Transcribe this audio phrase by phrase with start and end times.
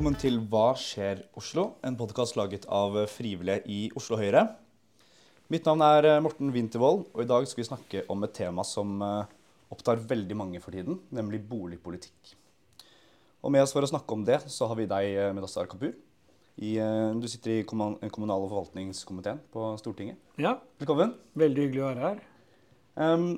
[0.00, 1.74] Velkommen til Hva skjer Oslo?
[1.84, 4.46] En podkast laget av frivillige i Oslo Høyre.
[5.52, 8.64] Mitt navn er eh, Morten Wintervold, og i dag skal vi snakke om et tema
[8.64, 9.34] som eh,
[9.68, 12.32] opptar veldig mange for tiden, nemlig boligpolitikk.
[13.44, 15.92] Og med oss for å snakke om det, så har vi deg, eh, Medassar Kapur.
[16.56, 16.72] I,
[17.20, 20.16] du sitter i kommunal- og forvaltningskomiteen på Stortinget.
[20.40, 20.56] Ja.
[20.80, 21.12] Velkommen.
[21.44, 22.26] Veldig hyggelig å være her.
[22.96, 23.34] Um,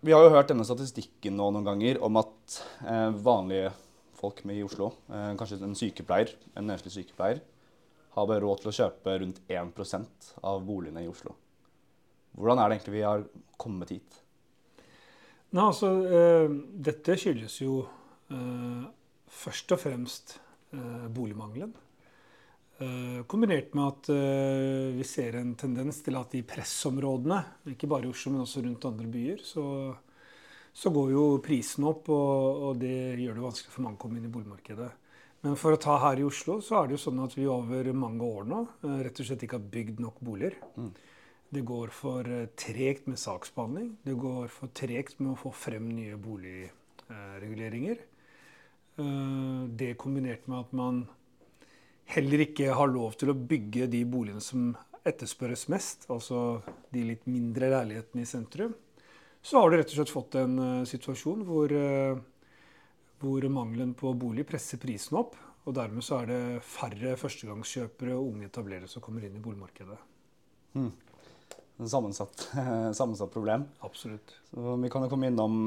[0.00, 3.70] vi har jo hørt denne statistikken nå noen ganger om at eh, vanlige
[4.24, 7.42] folk med i Oslo, eh, kanskje en sykepleier, en enslig sykepleier,
[8.14, 11.34] har bare råd til å kjøpe rundt 1% av boligene i Oslo.
[12.34, 13.24] Hvordan er det egentlig vi har
[13.60, 14.20] kommet hit?
[15.54, 16.50] Nei, altså, eh,
[16.88, 17.78] dette skyldes jo
[18.34, 18.84] eh,
[19.30, 20.38] først og fremst
[20.74, 21.80] eh, boligmangelen.
[23.30, 24.08] Kombinert med at
[24.98, 27.38] vi ser en tendens til at i pressområdene,
[27.70, 29.62] ikke bare i Oslo, men også rundt andre byer, så,
[30.74, 34.18] så går jo prisen opp, og, og, det gjør det vanskelig for mange å komme
[34.18, 34.90] inn i boligmarkedet.
[35.44, 37.90] Men for å ta her i Oslo, så er det jo sånn at vi over
[37.94, 40.56] mange år nå uh, rett og slett ikke har bygd nok boliger.
[40.74, 40.90] Mm.
[41.54, 43.92] Det går for uh, tregt med saksbehandling.
[44.02, 48.10] Det går for tregt med å få frem nye boligreguleringer.
[49.74, 51.00] det kombinert med at man
[52.14, 54.68] heller ikke har lov til å bygge de boligene som
[55.04, 56.62] etterspørres mest, altså
[56.94, 58.74] de litt mindre leilighetene i sentrum,
[59.44, 62.16] så har du rett og slett fått en uh, situasjon hvor, uh,
[63.20, 65.36] hvor, mangelen på bolig presser prisen opp.
[65.64, 69.96] Og dermed så er det færre førstegangskjøpere og unge etablerere som kommer inn i boligmarkedet.
[70.74, 70.92] Hmm.
[71.78, 72.50] Sammensatt,
[72.98, 73.64] sammensatt, problem.
[73.80, 74.36] Absolutt.
[74.50, 75.64] Så vi kan jo komme innom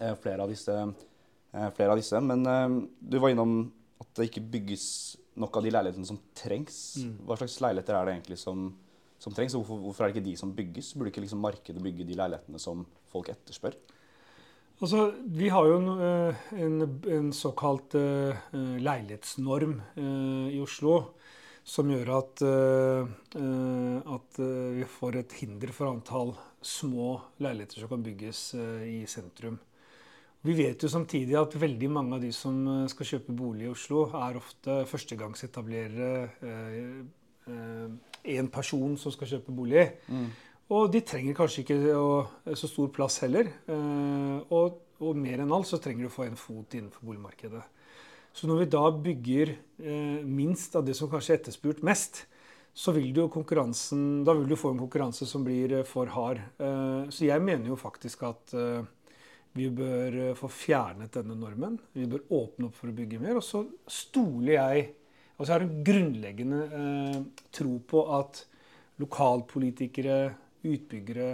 [0.00, 0.76] eh, flere, av disse,
[1.52, 2.20] eh, flere av disse.
[2.24, 3.64] Men eh, du var innom
[4.00, 4.86] at det ikke bygges
[5.40, 6.78] nok av de leilighetene som trengs.
[7.04, 7.18] Mm.
[7.28, 8.70] Hva slags leiligheter er det egentlig som,
[9.20, 10.94] som trengs, hvorfor, hvorfor, er det ikke de som bygges?
[10.96, 13.76] Burde ikke liksom markedet bygge de leilighetene som folk etterspør?
[14.80, 18.32] Altså, Vi har jo en, eh, en, en såkalt uh,
[18.80, 20.94] leilighetsnorm uh, i Oslo
[21.68, 23.04] som gjør at, uh,
[24.16, 26.32] at vi får et hinder for antall
[26.64, 28.54] små leiligheter som kan bygges
[28.88, 29.60] i sentrum.
[30.40, 34.06] Vi vet jo samtidig at veldig mange av de som skal kjøpe bolig i Oslo,
[34.16, 36.10] er ofte førstegangsetablerere.
[37.48, 39.86] Én eh, person som skal kjøpe bolig.
[40.08, 40.28] Mm.
[40.70, 41.78] Og de trenger kanskje ikke
[42.54, 43.50] så stor plass heller.
[43.70, 47.62] Eh, og, og, mer enn alt så trenger du å få en fot innenfor boligmarkedet.
[48.36, 49.50] Så når vi da bygger
[50.22, 52.20] minst av det som kanskje er etterspurt mest,
[52.70, 56.38] så vil du, da vil du få en konkurranse som blir for hard.
[57.10, 58.54] Så jeg mener jo faktisk at
[59.58, 61.78] vi bør eh, få fjernet denne normen.
[61.96, 63.40] Vi bør åpne opp for å bygge mer.
[63.40, 64.88] Og så stoler jeg
[65.40, 67.20] Altså så har en grunnleggende eh,
[67.56, 68.42] tro på at
[69.00, 70.16] lokalpolitikere,
[70.68, 71.28] utbyggere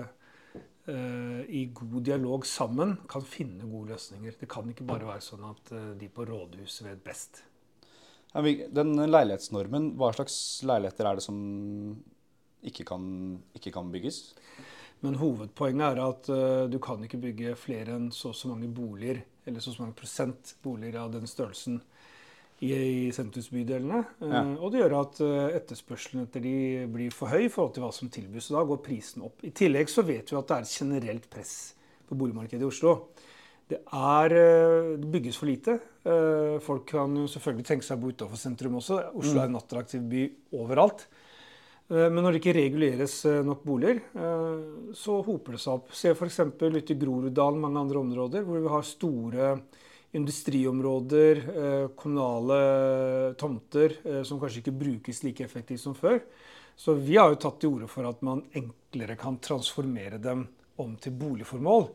[0.87, 4.37] eh, i god dialog sammen kan finne gode løsninger.
[4.39, 7.43] Det kan ikke bare være sånn at eh, de på rådhuset vet best.
[8.37, 10.39] Den leilighetsnormen, hva slags
[10.69, 11.43] leiligheter er det som
[12.71, 13.11] ikke kan,
[13.59, 14.21] ikke kan bygges?
[15.03, 18.69] Men hovedpoenget er at uh, du kan ikke bygge flere enn så og så mange
[18.73, 21.81] boliger, eller så og så mange prosent boliger av den størrelsen
[22.65, 24.03] i, i sentrumsbydelene.
[24.23, 24.43] Uh, ja.
[24.57, 26.57] Og det gjør at uh, etterspørselen etter de
[26.93, 28.49] blir for høy i forhold til hva som tilbys.
[28.49, 29.45] Så da går prisen opp.
[29.47, 31.55] I tillegg så vet vi at det er et generelt press
[32.07, 32.97] på boligmarkedet i Oslo.
[33.67, 34.31] Det, er,
[35.03, 35.73] det bygges for lite.
[36.63, 39.01] Folk kan jo selvfølgelig tenke seg å bo utenfor sentrum også.
[39.19, 40.23] Oslo er en attraktiv by
[40.55, 41.09] overalt.
[41.87, 45.93] Eh, men når det ikke reguleres eh, nok boliger, eh, så hoper det seg opp.
[45.95, 46.41] Se f.eks.
[46.59, 49.51] ute i Groruddalen, mange andre områder, hvor vi har store
[50.17, 51.41] industriområder,
[51.99, 52.59] kommunale
[53.41, 56.21] tomter som kanskje ikke brukes like effektivt som før.
[56.77, 60.47] Så vi har jo tatt til orde for at man enklere kan transformere dem
[60.83, 61.89] om til boligformål.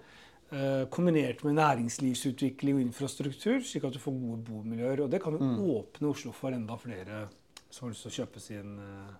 [0.91, 5.05] Kombinert med næringslivsutvikling og infrastruktur, slik at du får gode bomiljøer.
[5.05, 5.59] Og det kan jo mm.
[5.77, 7.23] åpne Oslo for enda flere
[7.71, 8.77] som har lyst til å kjøpe sin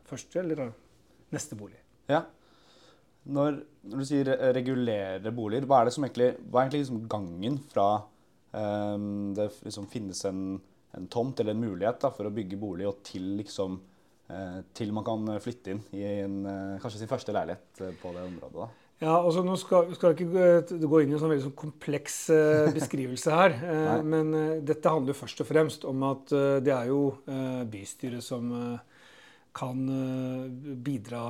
[0.09, 0.71] første eller
[1.31, 1.79] neste bolig.
[2.11, 2.25] Ja.
[3.31, 7.03] Når, når, du sier regulere boliger, hva er det som egentlig, hva er egentlig liksom
[7.11, 7.87] gangen fra
[8.51, 10.59] det liksom finnes en,
[10.97, 13.77] en, tomt eller en mulighet da, for å bygge bolig, og til, liksom,
[14.27, 18.25] uh, til man kan flytte inn i en, uh, kanskje sin første leilighet på det
[18.27, 18.57] området?
[18.59, 18.69] da?
[19.01, 22.17] Ja, altså Nå skal, skal jeg ikke gå inn i en sånn veldig sånn kompleks
[22.33, 23.55] eh, beskrivelse her.
[23.57, 27.63] Eh, men eh, dette handler først og fremst om at eh, det er jo eh,
[27.71, 29.05] bystyret som eh,
[29.51, 29.79] kan
[30.79, 31.25] bidra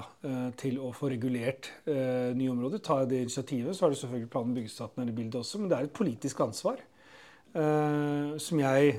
[0.62, 2.78] til å få regulert nye områder.
[2.86, 3.74] Ta det initiativet.
[3.74, 6.44] Så har det selvfølgelig planen og er i bildet også, men det er et politisk
[6.46, 6.84] ansvar.
[7.52, 8.92] Som jeg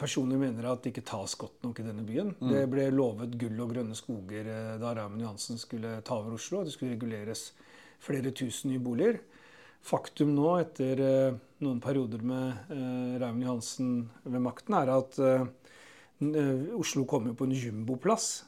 [0.00, 2.32] personlig mener at ikke tas godt nok i denne byen.
[2.40, 2.48] Mm.
[2.50, 4.48] Det ble lovet gull og grønne skoger
[4.82, 6.64] da Raymond Johansen skulle ta over Oslo.
[6.66, 7.52] Det skulle reguleres
[8.02, 9.20] flere tusen nye boliger.
[9.82, 15.46] Faktum nå, etter eh, noen perioder med eh, Raymond Johansen ved makten, er at eh,
[16.78, 18.44] Oslo kommer på en jumboplass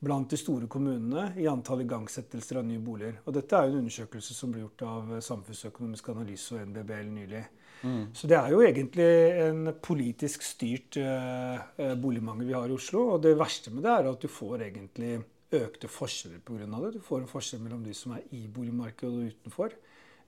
[0.00, 3.20] blant de store kommunene i antall igangsettelser av nye boliger.
[3.24, 7.44] Og dette er jo en undersøkelse som ble gjort av Samfunnsøkonomisk analyse og NBBL nylig.
[7.84, 8.02] Mm.
[8.16, 9.08] Så det er jo egentlig
[9.44, 13.06] en politisk styrt eh, boligmangel vi har i Oslo.
[13.14, 15.18] Og det verste med det er at du får egentlig
[15.54, 16.66] økte forskjeller pga.
[16.66, 16.92] det.
[16.98, 19.76] Du får en forskjell mellom de som er i boligmarkedet og utenfor.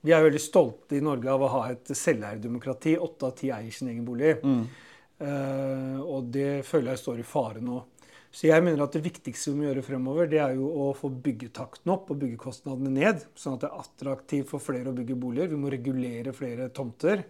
[0.05, 2.97] Vi er veldig stolte i Norge av å ha et selveierdemokrati.
[3.01, 4.37] Åtte av ti eier sin egen bolig.
[4.43, 4.67] Mm.
[5.17, 7.79] Uh, og det føler jeg står i fare nå.
[8.37, 11.09] Så jeg mener at det viktigste vi må gjøre fremover, det er jo å få
[11.09, 13.23] byggetakten opp og byggekostnadene ned.
[13.33, 15.49] Sånn at det er attraktivt for flere å bygge boliger.
[15.49, 17.23] Vi må regulere flere tomter.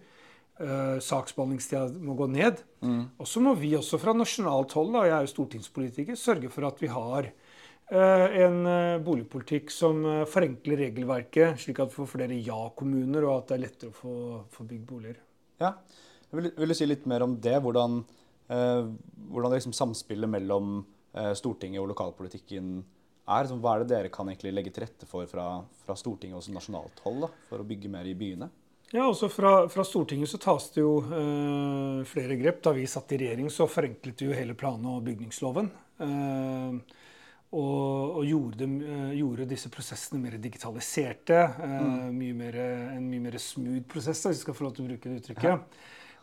[0.58, 2.60] Uh, saksbehandlingstida må gå ned.
[2.84, 3.06] Mm.
[3.16, 6.68] Og så må vi også fra nasjonalt hold, da, jeg er jo stortingspolitiker, sørge for
[6.68, 12.42] at vi har uh, en uh, boligpolitikk som forenkler regelverket, slik at vi får flere
[12.42, 14.14] ja-kommuner, og at det er lettere å få,
[14.58, 15.24] få bygd boliger.
[15.62, 15.72] Ja,
[16.34, 17.56] vil, vil, du si litt mer om det?
[17.64, 18.02] Hvordan
[18.48, 18.84] Eh,
[19.28, 20.84] hvordan liksom samspillet mellom eh,
[21.38, 22.78] Stortinget og lokalpolitikken
[23.28, 23.50] er.
[23.58, 25.50] Hva er det dere kan egentlig legge til rette for fra,
[25.84, 28.50] fra Stortinget og nasjonalt hold da, for å bygge mer i byene?
[28.90, 32.62] Ja, også fra, fra Stortinget så tas det jo eh, flere grep.
[32.64, 35.68] Da vi satt i regjering, så forenklet vi jo hele plan- og bygningsloven.
[36.00, 36.78] Eh,
[37.48, 41.36] og, og gjorde, eh, gjorde, disse prosessene mer digitaliserte.
[41.36, 42.16] Eh, mm.
[42.16, 42.58] mye mer,
[42.96, 45.78] en mye mer smooth prosess, hvis vi skal få lov til å bruke det uttrykket.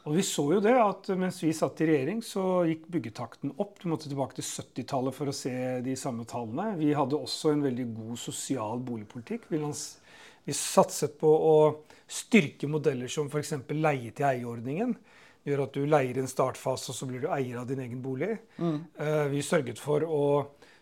[0.05, 3.79] Og vi så jo det at mens vi satt i regjering, så gikk byggetakten opp.
[3.81, 5.53] Du måtte tilbake til 70-tallet for å se
[5.85, 6.75] de samme tallene.
[6.77, 9.47] Vi hadde også en veldig god sosial boligpolitikk.
[9.49, 9.61] Vi,
[10.45, 11.55] vi satset på å
[12.05, 13.55] styrke modeller som f.eks.
[13.73, 14.93] leie-til-eie-ordningen.
[15.45, 18.35] Gjør at du leier en startfase, og så blir du eier av din egen bolig.
[18.61, 18.77] Mm.
[19.01, 20.27] Uh, vi sørget for å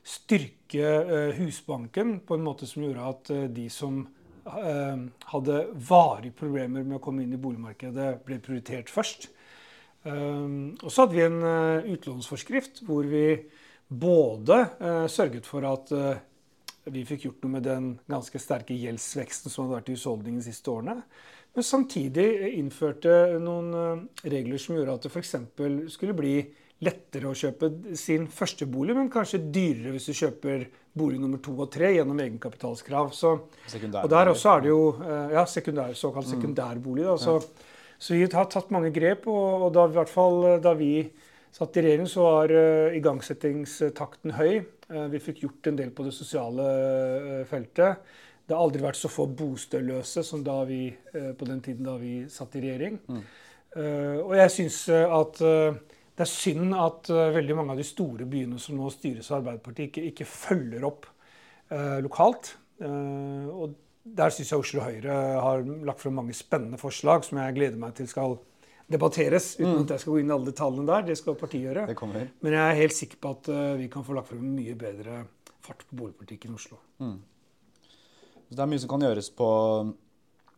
[0.04, 6.36] styrke uh, Husbanken på en måte som gjorde at uh, de som Eh, hadde varige
[6.36, 9.30] problemer med å komme inn i boligmarkedet, ble prioritert først.
[10.04, 10.48] Eh,
[10.84, 13.28] og så hadde vi en eh, utlånsforskrift hvor vi
[13.94, 14.58] både
[15.12, 15.92] sørget for at
[16.90, 20.48] vi fikk gjort noe med den ganske sterke gjeldsveksten som hadde vært i husholdningene de
[20.48, 20.96] siste årene.
[21.54, 22.26] Men samtidig
[22.58, 25.36] innførte noen regler som gjorde at det f.eks.
[25.94, 26.34] skulle bli
[26.84, 27.70] lettere å kjøpe
[28.00, 32.20] sin første bolig, men kanskje dyrere hvis du kjøper bolig nummer to og tre gjennom
[32.22, 33.12] egenkapitalskrav.
[33.18, 37.06] Så, og der også er det jo eh, ja, sekundær, såkalt sekundærbolig.
[37.08, 37.96] Da, så, ja.
[37.98, 40.94] så, vi har tatt mange grep, og, og da, i hvert fall eh, da vi
[41.54, 44.64] satt i regjering, så var uh, igangsettingstakten høy.
[44.90, 48.08] Uh, vi fikk gjort en del på det sosiale uh, feltet.
[48.44, 52.26] Det har aldri vært så få bostedløse som da vi, på den tiden da vi
[52.28, 52.98] satt i regjering.
[53.08, 53.22] Mm.
[54.26, 55.40] og jeg syns at
[56.14, 59.40] det er synd at uh, veldig mange av de store byene som nå styres av
[59.40, 61.08] Arbeiderpartiet, ikke, ikke følger opp
[61.74, 62.54] uh, lokalt.
[62.84, 63.74] Uh, og
[64.04, 67.96] der syns jeg Oslo Høyre har lagt frem mange spennende forslag som jeg gleder meg
[67.98, 68.38] til skal
[68.94, 69.84] debatteres, uten mm.
[69.86, 71.06] at jeg skal gå inn i alle detaljene der.
[71.08, 71.86] Det skal partiet gjøre.
[72.44, 73.50] Men jeg er helt sikker på at
[73.80, 75.22] vi kan få lagt frem en mye bedre
[75.64, 76.82] fart på boligpolitikken i Oslo.
[77.00, 77.16] Mm.
[78.52, 79.50] det er mye som kan gjøres på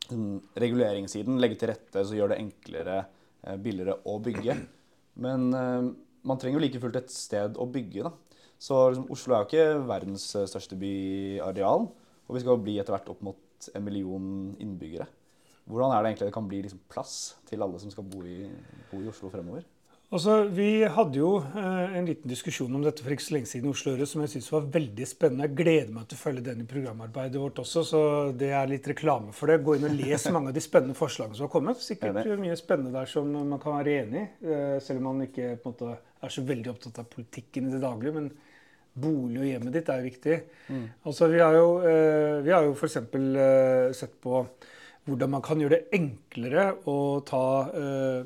[0.09, 0.31] um,
[0.65, 1.37] reguleringssiden.
[1.39, 3.03] Legge til rette så gjør det enklere,
[3.61, 4.57] billigere å bygge.
[5.21, 5.91] Men uh,
[6.25, 8.07] man trenger jo like fullt et sted å bygge.
[8.07, 8.13] da.
[8.57, 11.89] Så liksom, Oslo er jo ikke verdens eh, største by i areal.
[12.25, 14.25] Og vi skal jo bli etter hvert opp mot en million
[14.63, 15.07] innbyggere.
[15.65, 17.15] Hvordan er det egentlig det kan bli liksom, plass
[17.49, 18.45] til alle som skal bo i,
[18.91, 19.65] bo i Oslo fremover?
[20.15, 23.67] Altså, Vi hadde jo eh, en liten diskusjon om dette for ikke så lenge siden
[23.67, 25.47] i Oslo Øre, som jeg synes var veldig spennende.
[25.49, 28.01] Jeg gleder meg til å følge den i programarbeidet vårt også, så
[28.39, 29.57] det er litt reklame for det.
[29.65, 31.83] Gå inn og les mange av de spennende forslagene som har kommet.
[31.83, 35.57] Sikkert mye spennende der som man kan være enig i, eh, selv om man ikke
[35.65, 38.15] måte, er så veldig opptatt av politikken i det daglige.
[38.15, 38.31] men
[38.95, 40.39] Bolig og hjemmet ditt er jo viktig.
[40.71, 40.87] Mm.
[41.03, 42.95] Altså, Vi har jo, eh, vi har jo f.eks.
[43.03, 44.45] Eh, sett på
[45.05, 47.45] hvordan man kan gjøre det enklere å ta
[47.75, 48.21] eh,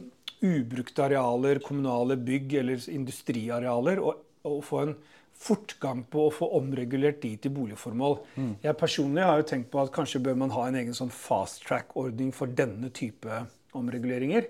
[0.45, 4.95] ubrukte arealer, kommunale bygg eller industriarealer, og, og, få en
[5.39, 8.17] fortgang på å få omregulert de til boligformål.
[8.35, 8.51] Mm.
[8.63, 11.63] Jeg personlig har jo tenkt på at kanskje bør man ha en egen sånn fast
[11.67, 13.45] track-ordning for denne type
[13.77, 14.49] omreguleringer.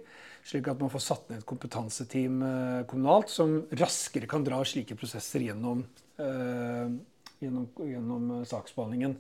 [0.50, 4.98] Slik at man får satt ned et kompetanseteam eh, kommunalt som raskere kan dra slike
[4.98, 5.84] prosesser gjennom,
[6.17, 6.88] eh,
[7.43, 9.17] gjennom, gjennom eh, saksbehandlingen.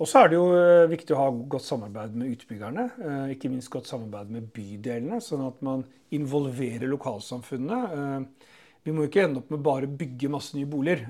[0.00, 2.86] Og så er det jo eh, viktig å ha godt samarbeid med utbyggerne.
[2.96, 5.84] Eh, ikke minst godt samarbeid med bydelene, sånn at man
[6.14, 7.94] involverer lokalsamfunnet.
[7.98, 8.48] Eh,
[8.82, 11.04] vi må ikke ende opp med bare å bygge masse nye boliger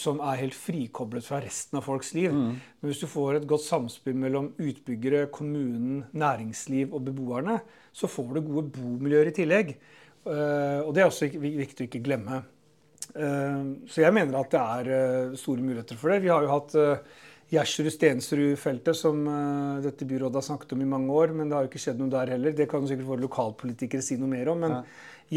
[0.00, 2.32] som er helt frikoblet fra resten av folks liv.
[2.32, 2.54] Mm.
[2.56, 7.58] Men hvis du får et godt samspill mellom utbyggere, kommunen, næringsliv og beboerne,
[7.92, 9.74] så får du gode bomiljøer i tillegg.
[10.24, 12.40] og det er også viktig å ikke glemme.
[13.12, 16.22] så jeg mener at det er store muligheter for det.
[16.24, 16.80] Vi har jo hatt
[17.52, 21.34] Gjersrud-Stensrud-feltet, som uh, dette byrådet har snakket om i mange år.
[21.36, 22.54] Men det har jo ikke skjedd noe der heller.
[22.56, 24.64] Det kan sikkert våre lokalpolitikere si noe mer om.
[24.64, 24.82] Men ja.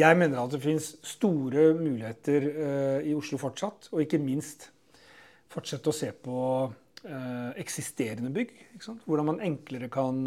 [0.01, 3.91] jeg mener at det finnes store muligheter uh, i Oslo fortsatt.
[3.93, 4.71] Og ikke minst
[5.53, 8.55] fortsette å se på uh, eksisterende bygg.
[9.05, 10.23] Hvordan man enklere kan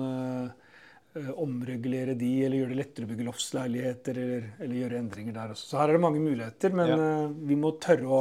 [1.13, 5.67] omregulere de, eller gjøre det lettere å bygge loftsleiligheter, eller, eller, gjøre endringer der også.
[5.69, 7.09] Så her er det mange muligheter, men ja.
[7.51, 8.21] vi må tørre å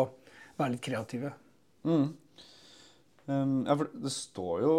[0.58, 1.32] være litt kreative.
[1.88, 2.10] Mm.
[3.30, 4.76] Um, ja, for det står jo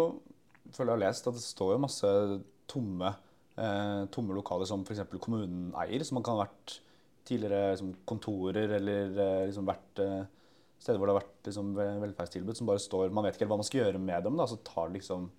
[0.73, 2.11] føler jeg har lest at det står jo masse
[2.71, 3.11] tomme,
[3.59, 5.03] eh, tomme lokaler som f.eks.
[5.21, 6.77] kommunen eier, som man kan ha vært
[7.27, 10.21] tidligere liksom, kontorer eller eh, liksom vært eh,
[10.81, 13.61] steder hvor det har vært liksom, velferdstilbud som bare står Man vet ikke helt hva
[13.61, 14.39] man skal gjøre med dem.
[14.39, 15.29] da, Så tar det liksom,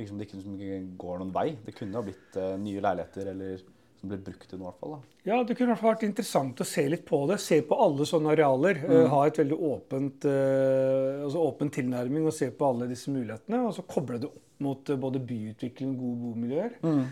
[0.00, 1.48] liksom det ikke, går noen vei.
[1.66, 3.66] Det kunne ha blitt eh, nye leiligheter eller
[4.00, 4.68] som ble brukt til noe.
[4.68, 4.94] i hvert fall.
[4.94, 5.18] Da.
[5.28, 7.38] Ja, Det kunne hvert fall vært interessant å se litt på det.
[7.42, 8.82] Se på alle sånne arealer.
[8.84, 8.94] Mm.
[8.94, 13.64] Uh, ha et veldig åpent, uh, altså åpen tilnærming og se på alle disse mulighetene.
[13.66, 16.78] Og så koble det opp mot uh, både byutvikling og gode bomiljøer.
[16.82, 17.04] Mm.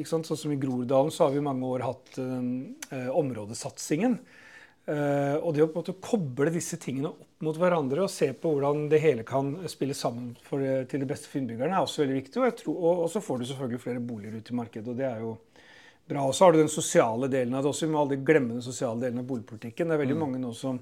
[0.00, 0.28] ikke sant?
[0.28, 2.18] Sånn som I Groruddalen så har vi i mange år hatt
[3.16, 4.18] områdesatsingen.
[4.88, 8.52] og det å på en måte koble disse tingene opp mot hverandre og se på
[8.52, 10.60] hvordan det hele kan spille sammen for,
[10.90, 12.42] til det beste for innbyggerne, er også veldig viktig.
[12.42, 14.92] Og, tror, og, og så får du selvfølgelig flere boliger ut i markedet.
[14.92, 15.32] og det er jo
[16.08, 16.24] bra.
[16.26, 17.86] Og så har du den sosiale delen av det også.
[17.86, 19.88] Vi må aldri glemme den sosiale delen av boligpolitikken.
[19.88, 20.24] Det er veldig mm.
[20.24, 20.80] mange nå som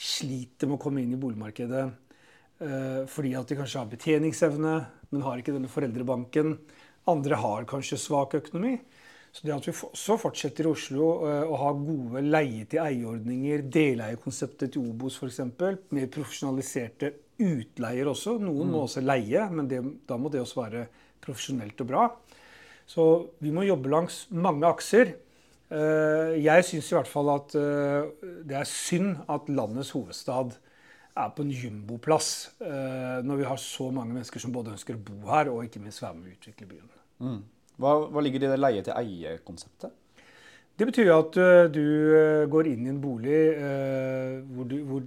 [0.00, 4.74] sliter med å komme inn i boligmarkedet uh, fordi at de kanskje har betjeningsevne,
[5.10, 6.54] men har ikke denne foreldrebanken.
[7.10, 8.78] Andre har kanskje svak økonomi.
[9.30, 14.88] Så det at vi også fortsetter i Oslo uh, å ha gode leie-til-eie-ordninger, deleierkonseptet til
[14.90, 15.42] Obos f.eks.,
[15.94, 18.36] mer profesjonaliserte utleier også.
[18.40, 18.74] Noen mm.
[18.74, 20.84] må også leie, men det, da må det også være
[21.20, 22.04] profesjonelt og bra.
[22.90, 23.06] Så
[23.38, 25.14] vi må jobbe langs mange akser.
[25.70, 28.08] Eh, jeg syns i hvert fall at eh,
[28.48, 30.56] det er synd at landets hovedstad
[31.20, 32.30] er på en jumboplass
[32.64, 35.82] eh, når vi har så mange mennesker som både ønsker å bo her og ikke
[35.82, 36.90] minst være med å utvikle byen.
[37.22, 37.40] Mm.
[37.80, 39.94] Hva, hva, ligger i det leie-til-eie-konseptet?
[40.80, 41.36] Det betyr at
[41.74, 41.86] du
[42.48, 43.40] går inn i en bolig
[44.48, 45.02] hvor, du, hvor,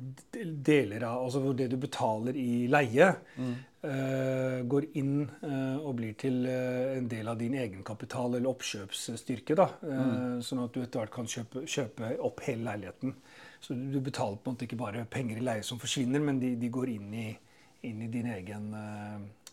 [0.70, 3.08] deler av, altså hvor det du betaler i leie,
[3.42, 3.56] mm.
[3.84, 9.58] Uh, går inn uh, og blir til uh, en del av din egenkapital eller oppkjøpsstyrke.
[9.60, 10.40] da, mm.
[10.48, 13.12] Sånn at du etter hvert kan kjøpe, kjøpe, opp hele leiligheten.
[13.60, 16.54] Så du, betaler på en måte ikke bare penger i leie som forsvinner, men de,
[16.62, 17.28] de går inn i,
[17.90, 18.72] inn i, din egen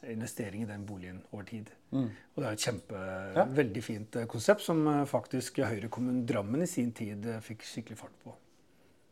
[0.06, 1.75] investering i den boligen over tid.
[1.90, 2.06] Mm.
[2.06, 3.49] Og det er et kjempe, ja.
[3.58, 8.38] veldig fint konsept som faktisk Høyre kommune Drammen i sin tid fikk skikkelig fart på.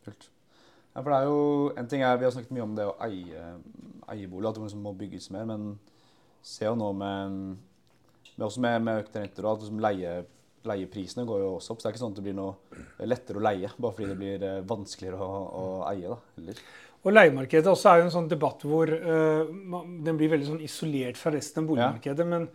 [0.07, 0.31] Kult.
[0.95, 1.43] Ja, for det er jo,
[1.77, 3.45] en ting er, Vi har snakket mye om det å eie,
[4.09, 5.45] eie bolig, at det liksom må bygges mer.
[5.49, 5.71] Men
[6.45, 7.39] se jo nå med,
[8.35, 10.17] med også med, med økte renter og alt, liksom leie,
[10.67, 11.81] leieprisene går jo også opp.
[11.81, 14.19] Så det er ikke sånn at det blir noe lettere å leie bare fordi det
[14.19, 16.09] blir eh, vanskeligere å, å eie.
[16.09, 16.63] da, heller.
[16.99, 19.47] Og Leiemarkedet også er jo en sånn debatt hvor uh,
[20.03, 22.25] den blir veldig sånn isolert fra resten av boligmarkedet.
[22.25, 22.27] Ja.
[22.27, 22.47] Men,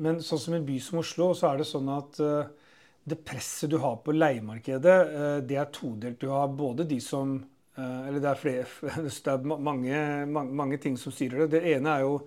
[0.00, 3.18] men, sånn som i en by som Oslo, så er det sånn at uh, det
[3.26, 6.16] presset du har på leiemarkedet, uh, det er todelt.
[6.22, 7.36] Du har både de som
[7.76, 8.64] eller det er, flere,
[9.06, 11.54] det er mange, mange, mange, ting som styrer det.
[11.56, 12.18] Det ene er jo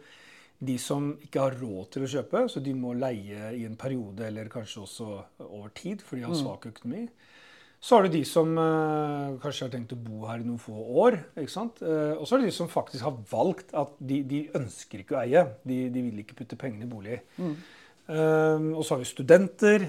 [0.65, 4.25] de som ikke har råd til å kjøpe, så de må leie i en periode
[4.25, 5.09] eller kanskje også
[5.45, 6.39] over tid, for de har mm.
[6.39, 7.05] svak økonomi.
[7.85, 10.73] Så har du de som uh, kanskje har tenkt å bo her i noen få
[11.03, 11.19] år.
[11.37, 11.83] ikke sant?
[11.85, 15.17] Uh, og så er det de som faktisk har valgt at de, de ønsker ikke
[15.17, 15.43] å eie.
[15.61, 17.19] De, de, vil ikke putte pengene i bolig.
[17.37, 17.53] Mm.
[18.09, 19.85] Uh, og så har vi studenter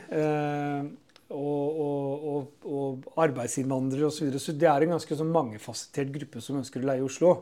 [1.35, 4.19] og, og, og, og arbeidsinnvandrere osv.
[4.19, 4.43] Så, videre.
[4.43, 7.33] så det er en ganske sånn mangefasettert gruppe som ønsker å leie i Oslo.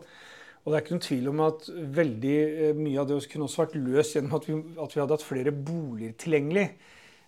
[0.65, 1.67] Og det er ikke noen tvil om at
[1.99, 5.19] veldig eh, mye av det kunne også vært løst gjennom at vi, at vi hadde
[5.19, 6.65] hatt flere boliger tilgjengelig.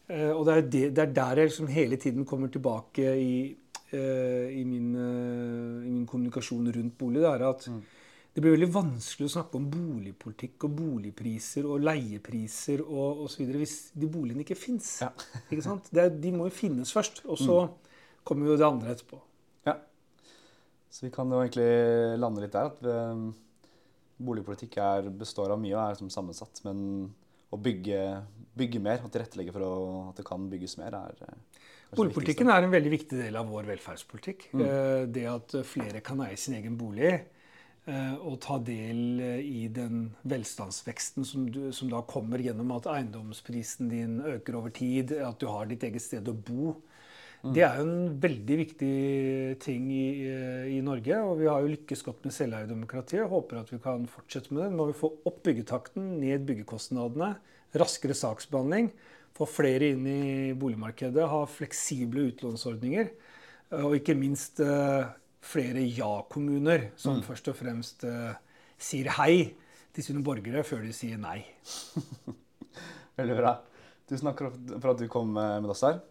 [0.09, 3.37] Eh, og det er, det, det er der jeg liksom hele tiden kommer tilbake i,
[3.93, 7.21] eh, i, min, i min, kommunikasjon rundt bolig.
[7.27, 7.85] Det er at mm
[8.37, 13.47] det blir veldig vanskelig å snakke om boligpolitikk og boligpriser og leiepriser og osv.
[13.49, 14.91] hvis de boligene ikke fins.
[15.01, 15.09] Ja.
[16.21, 17.95] de må jo finnes først, og så mm.
[18.29, 19.23] kommer jo det andre etterpå.
[19.65, 19.79] Ja.
[20.93, 21.71] Så vi kan jo egentlig
[22.21, 22.69] lande litt der.
[22.69, 23.31] at vi, um,
[24.29, 26.61] Boligpolitikk er, består av mye og er som sammensatt.
[26.69, 26.83] Men
[27.49, 28.03] å bygge,
[28.61, 29.79] bygge mer og tilrettelegge for å,
[30.11, 31.65] at det kan bygges mer, er eh,
[31.97, 34.51] Boligpolitikken er en veldig viktig del av vår velferdspolitikk.
[34.53, 34.67] Mm.
[34.67, 37.15] Eh, det at flere kan eie sin egen bolig
[37.87, 42.89] og eh, ta del eh, i den velstandsveksten som, du, som, da kommer gjennom at
[42.91, 46.73] eiendomsprisen din øker over tid, at du har ditt eget sted å bo.
[47.45, 47.53] Mm.
[47.55, 48.97] Det er jo en veldig viktig
[49.63, 51.21] ting i, eh, i, Norge.
[51.23, 53.29] Og vi har jo lykkes godt med selveierdemokratiet.
[53.31, 54.73] Håper at vi kan fortsette med det.
[54.73, 57.37] Nå må vi få opp byggetakten, ned byggekostnadene,
[57.79, 58.91] raskere saksbehandling.
[59.37, 60.25] Få flere inn i
[60.59, 63.15] boligmarkedet, ha fleksible utlånsordninger.
[63.79, 64.59] Og ikke minst
[65.45, 67.25] flere ja-kommuner, som mm.
[67.27, 68.35] først og fremst uh,
[68.79, 69.55] sier hei
[69.97, 71.41] til sine borgere før de sier nei.
[73.19, 73.55] Veldig bra.
[74.07, 74.43] Tusen takk
[74.77, 76.03] for at du kom eh, med oss her.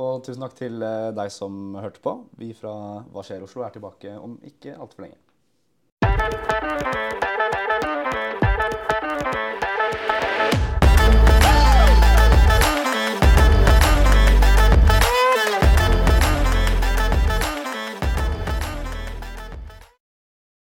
[0.00, 2.14] Og tusen takk til eh, deg som hørte på.
[2.40, 2.72] Vi fra
[3.12, 5.20] Hva skjer Oslo er tilbake om ikke altfor lenge.